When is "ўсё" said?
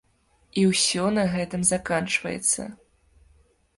0.69-1.03